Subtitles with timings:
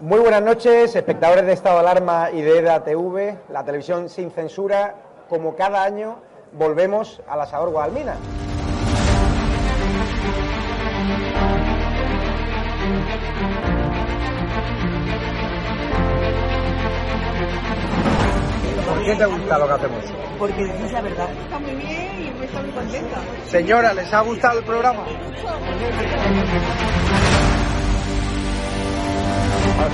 [0.00, 4.30] Muy buenas noches, espectadores de Estado de Alarma y de EDA TV, la televisión sin
[4.30, 4.94] censura.
[5.28, 6.16] Como cada año,
[6.52, 8.16] volvemos al asador Guadalmina.
[18.88, 20.27] ¿Por qué te gusta lo que hacemos?
[20.38, 21.28] Porque dices la verdad.
[21.42, 23.16] Está muy bien y me está muy contenta.
[23.46, 25.04] Señora, ¿les ha gustado el programa?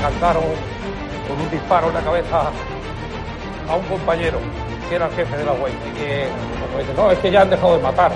[0.04, 0.44] alcanzaron
[1.28, 2.50] con un disparo en la cabeza
[3.68, 4.38] a un compañero
[4.88, 6.28] que era el jefe de la y que
[6.60, 8.12] como dice, no, es que ya han dejado de matar.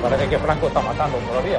[0.00, 1.58] Parece que Franco está matando todavía.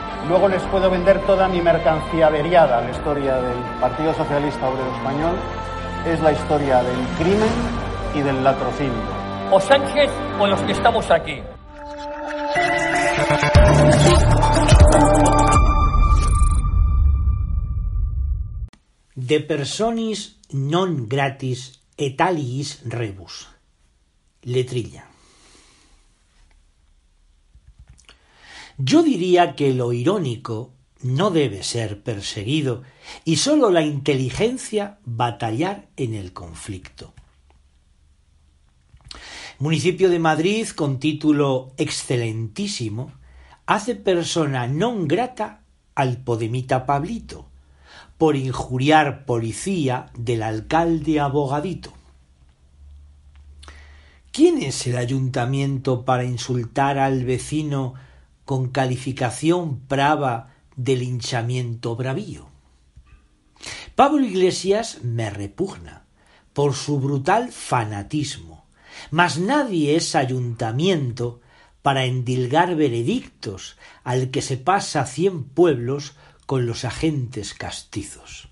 [0.27, 2.81] luego les puedo vender toda mi mercancía averiada.
[2.81, 5.35] La historia del Partido Socialista Obrero Español
[6.05, 7.49] es la historia del crimen
[8.15, 9.21] y del latrocinio.
[9.51, 11.41] O Sánchez o los que estamos aquí.
[19.15, 23.45] De personis non gratis etaliis rebus.
[24.43, 25.10] Letrilla.
[28.83, 32.81] Yo diría que lo irónico no debe ser perseguido
[33.25, 37.13] y sólo la inteligencia batallar en el conflicto.
[39.59, 43.11] Municipio de Madrid con título excelentísimo
[43.67, 45.61] hace persona non grata
[45.93, 47.45] al podemita Pablito
[48.17, 51.93] por injuriar policía del alcalde abogadito.
[54.31, 57.93] ¿Quién es el ayuntamiento para insultar al vecino
[58.51, 62.49] con calificación brava de linchamiento bravío?
[63.95, 66.03] Pablo Iglesias me repugna
[66.51, 68.65] por su brutal fanatismo,
[69.09, 71.39] mas nadie es ayuntamiento
[71.81, 78.49] para endilgar veredictos al que se pasa cien pueblos con los agentes castizos.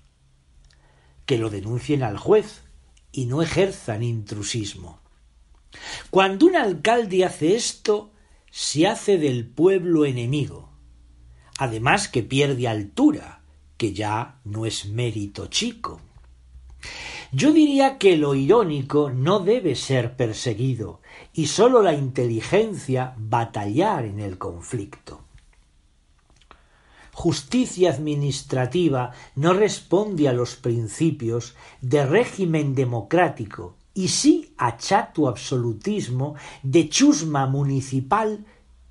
[1.26, 2.62] Que lo denuncien al juez
[3.12, 4.98] y no ejerzan intrusismo.
[6.08, 8.09] Cuando un alcalde hace esto,
[8.50, 10.70] se hace del pueblo enemigo.
[11.58, 13.42] Además que pierde altura,
[13.76, 16.00] que ya no es mérito chico.
[17.32, 21.00] Yo diría que lo irónico no debe ser perseguido
[21.32, 25.20] y sólo la inteligencia batallar en el conflicto.
[27.12, 36.34] Justicia administrativa no responde a los principios de régimen democrático y sí a chato absolutismo
[36.62, 38.44] de chusma municipal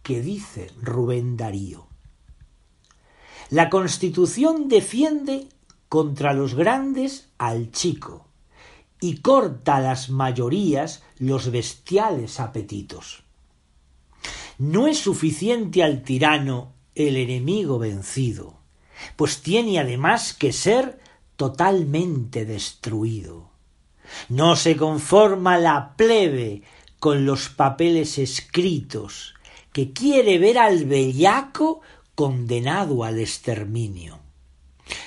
[0.04, 1.88] que dice Rubén Darío.
[3.50, 5.48] La Constitución defiende
[5.88, 8.28] contra los grandes al chico
[9.02, 13.24] y corta a las mayorías los bestiales apetitos.
[14.58, 18.58] No es suficiente al tirano el enemigo vencido,
[19.16, 21.00] pues tiene además que ser
[21.38, 23.50] totalmente destruido.
[24.28, 26.64] No se conforma la plebe
[27.00, 29.36] con los papeles escritos,
[29.72, 31.82] que quiere ver al bellaco
[32.16, 34.20] condenado al exterminio.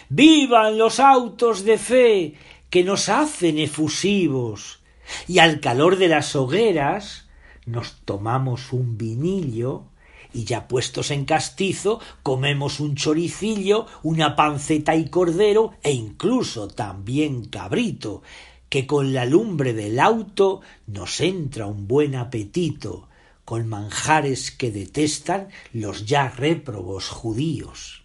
[0.08, 2.34] ¡Vivan los autos de fe
[2.70, 4.80] que nos hacen efusivos!
[5.28, 7.28] Y al calor de las hogueras
[7.66, 9.84] nos tomamos un vinillo
[10.32, 17.44] y ya puestos en castizo comemos un choricillo, una panceta y cordero e incluso también
[17.44, 18.22] cabrito,
[18.72, 23.06] que con la lumbre del auto nos entra un buen apetito,
[23.44, 28.04] con manjares que detestan los ya réprobos judíos.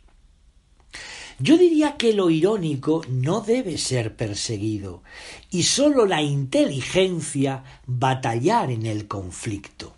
[1.39, 5.03] Yo diría que lo irónico no debe ser perseguido,
[5.49, 9.95] y sólo la inteligencia batallar en el conflicto.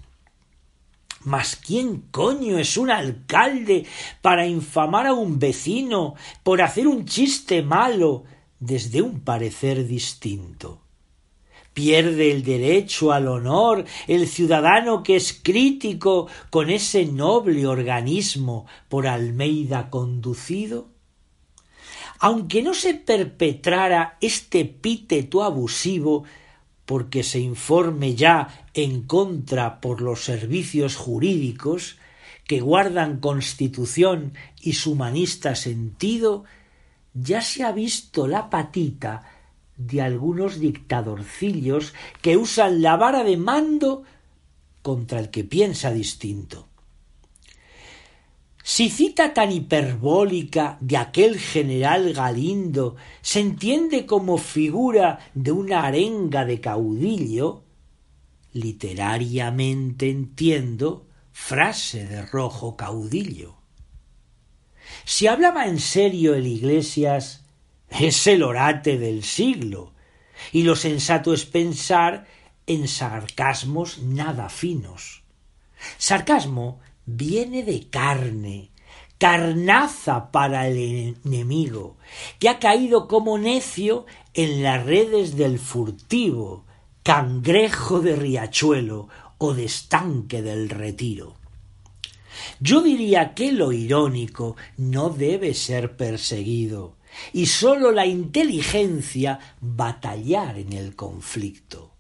[1.24, 3.88] Mas quién coño es un alcalde
[4.22, 8.26] para infamar a un vecino por hacer un chiste malo
[8.60, 10.82] desde un parecer distinto.
[11.74, 19.08] Pierde el derecho al honor el ciudadano que es crítico con ese noble organismo por
[19.08, 20.90] Almeida conducido.
[22.20, 26.26] Aunque no se perpetrara este epíteto abusivo,
[26.86, 31.98] porque se informe ya en contra por los servicios jurídicos,
[32.46, 36.46] que guardan constitución y su humanista sentido,
[37.14, 39.24] ya se ha visto la patita
[39.78, 44.04] de algunos dictadorcillos que usan la vara de mando
[44.82, 46.68] contra el que piensa distinto.
[48.64, 56.46] Si cita tan hiperbólica de aquel general Galindo se entiende como figura de una arenga
[56.46, 57.64] de caudillo,
[58.54, 63.59] literariamente entiendo frase de rojo caudillo.
[65.06, 67.44] Si hablaba en serio el Iglesias,
[67.90, 69.94] es el orate del siglo,
[70.52, 72.28] y lo sensato es pensar
[72.68, 75.24] en sarcasmos nada finos.
[75.98, 78.70] Sarcasmo viene de carne,
[79.18, 81.98] carnaza para el enemigo,
[82.40, 86.66] que ha caído como necio en las redes del furtivo,
[87.04, 89.10] cangrejo de riachuelo
[89.40, 91.39] o de estanque del retiro.
[92.60, 96.98] Yo diría que lo irónico no debe ser perseguido,
[97.34, 101.92] y sólo la inteligencia batallar en el conflicto.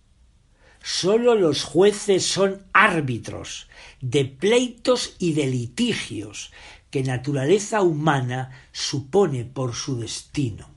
[0.81, 3.67] Sólo los jueces son árbitros
[4.01, 6.51] de pleitos y de litigios
[6.89, 10.69] que naturaleza humana supone por su destino.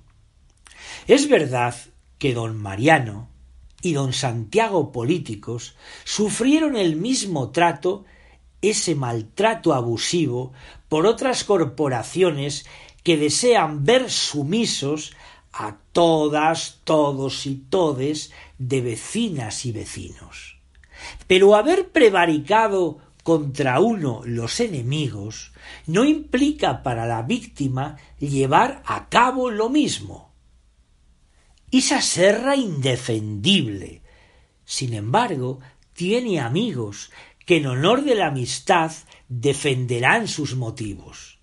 [1.06, 1.74] Es verdad
[2.18, 3.28] que don Mariano
[3.80, 8.04] y don Santiago políticos sufrieron el mismo trato,
[8.62, 10.52] ese maltrato abusivo,
[10.88, 12.66] por otras corporaciones
[13.02, 15.12] que desean ver sumisos
[15.52, 20.56] a todas, todos y todes de vecinas y vecinos.
[21.26, 25.52] Pero haber prevaricado contra uno los enemigos
[25.86, 30.32] no implica para la víctima llevar a cabo lo mismo.
[31.70, 34.02] Esa serra indefendible.
[34.64, 35.60] Sin embargo,
[35.94, 37.10] tiene amigos
[37.46, 38.92] que en honor de la amistad
[39.28, 41.40] defenderán sus motivos.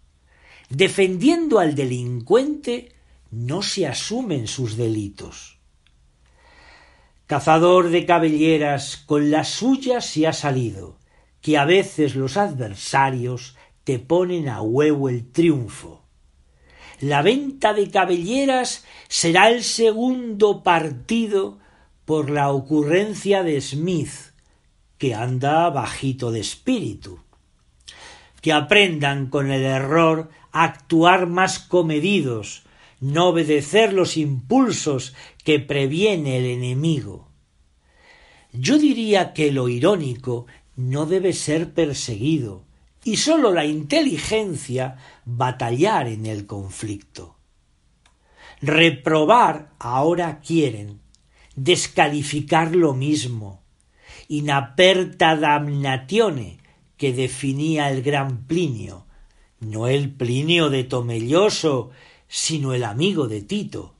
[0.69, 2.93] Defendiendo al delincuente
[3.31, 5.59] no se asumen sus delitos.
[7.25, 10.97] Cazador de cabelleras, con las suyas se ha salido,
[11.41, 16.03] que a veces los adversarios te ponen a huevo el triunfo.
[16.99, 21.59] La venta de cabelleras será el segundo partido
[22.05, 24.11] por la ocurrencia de Smith,
[24.99, 27.19] que anda bajito de espíritu.
[28.41, 32.63] Que aprendan con el error a actuar más comedidos,
[32.99, 37.29] no obedecer los impulsos que previene el enemigo.
[38.51, 42.63] Yo diría que lo irónico no debe ser perseguido,
[43.03, 47.37] y sólo la inteligencia batallar en el conflicto.
[48.61, 50.99] Reprobar ahora quieren,
[51.55, 53.61] descalificar lo mismo,
[54.29, 56.59] inaperta damnatione
[56.97, 59.05] que definía el gran Plinio,
[59.59, 61.89] no el Plinio de Tomelloso,
[62.27, 63.95] sino el amigo de Tito,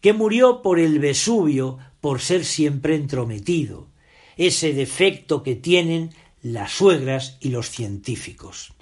[0.00, 3.88] que murió por el Vesubio por ser siempre entrometido,
[4.36, 8.72] ese defecto que tienen las suegras y los científicos.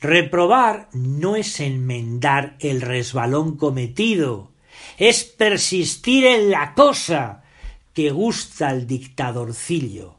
[0.00, 4.52] Reprobar no es enmendar el resbalón cometido,
[4.96, 7.44] es persistir en la cosa
[7.98, 10.14] que gusta al dictadorcillo.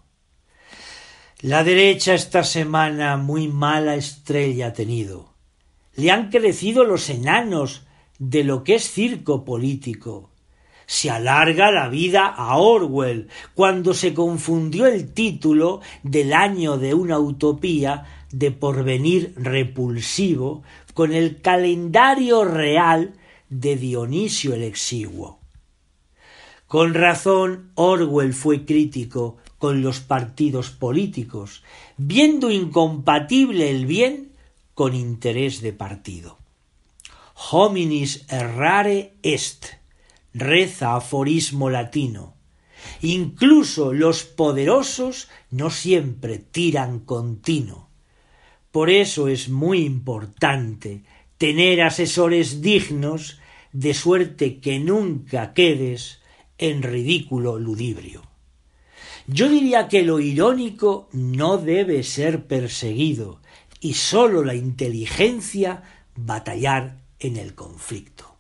[1.40, 5.30] La derecha esta semana muy mala estrella ha tenido.
[5.96, 10.30] Le han crecido los enanos de lo que es circo político.
[10.88, 17.18] Se alarga la vida a Orwell cuando se confundió el título del año de una
[17.18, 23.14] utopía de porvenir repulsivo con el calendario real
[23.48, 25.39] de Dionisio el Exiguo.
[26.70, 31.64] Con razón Orwell fue crítico con los partidos políticos,
[31.98, 34.34] viendo incompatible el bien
[34.76, 36.38] con interés de partido.
[37.50, 39.66] Hominis errare est,
[40.36, 42.36] reza aforismo latino.
[43.02, 47.88] Incluso los poderosos no siempre tiran continuo.
[48.72, 51.02] Por eso es muy importante
[51.40, 53.40] tener asesores dignos,
[53.74, 56.19] de suerte que nunca quedes
[56.60, 58.22] en ridículo ludibrio.
[59.26, 63.40] Yo diría que lo irónico no debe ser perseguido,
[63.80, 65.84] y sólo la inteligencia
[66.16, 68.36] batallar en el conflicto.